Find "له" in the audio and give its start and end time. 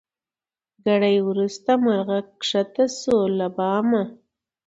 3.37-3.47